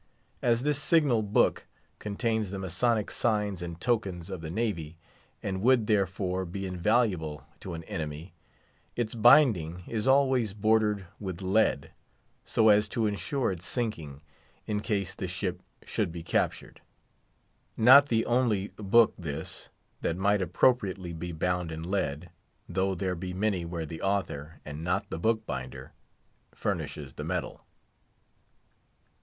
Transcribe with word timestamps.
As 0.41 0.63
this 0.63 0.81
signal 0.81 1.21
book 1.21 1.67
contains 1.99 2.49
the 2.49 2.57
Masonic 2.57 3.11
signs 3.11 3.61
and 3.61 3.79
tokens 3.79 4.31
of 4.31 4.41
the 4.41 4.49
navy, 4.49 4.97
and 5.43 5.61
would 5.61 5.85
therefore 5.85 6.43
be 6.43 6.65
invaluable 6.65 7.45
to 7.59 7.75
an 7.75 7.83
enemy, 7.83 8.33
its 8.95 9.13
binding 9.13 9.83
is 9.87 10.07
always 10.07 10.55
bordered 10.55 11.05
with 11.19 11.43
lead, 11.43 11.91
so 12.43 12.69
as 12.69 12.89
to 12.89 13.05
insure 13.05 13.51
its 13.51 13.67
sinking 13.67 14.21
in 14.65 14.79
case 14.79 15.13
the 15.13 15.27
ship 15.27 15.61
should 15.85 16.11
be 16.11 16.23
captured. 16.23 16.81
Not 17.77 18.07
the 18.07 18.25
only 18.25 18.69
book 18.77 19.13
this, 19.19 19.69
that 20.01 20.17
might 20.17 20.41
appropriately 20.41 21.13
be 21.13 21.31
bound 21.31 21.71
in 21.71 21.83
lead, 21.91 22.31
though 22.67 22.95
there 22.95 23.13
be 23.13 23.35
many 23.35 23.65
where 23.65 23.85
the 23.85 24.01
author, 24.01 24.61
and 24.65 24.83
not 24.83 25.11
the 25.11 25.19
bookbinder, 25.19 25.93
furnishes 26.55 27.13
the 27.13 27.23
metal. 27.23 27.63